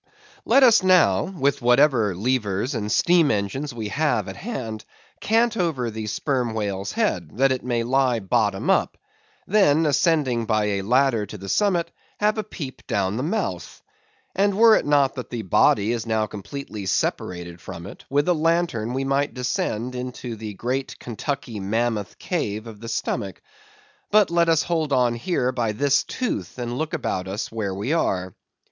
[0.45, 4.83] Let us now with whatever levers and steam engines we have at hand,
[5.19, 8.97] cant over the sperm whale's head, that it may lie bottom up;
[9.45, 13.83] then, ascending by a ladder to the summit, have a peep down the mouth;
[14.35, 18.33] and were it not that the body is now completely separated from it, with a
[18.33, 23.39] lantern we might descend into the great Kentucky Mammoth Cave of his stomach.
[24.09, 27.93] But let us hold on here by this tooth, and look about us where we
[27.93, 28.33] are.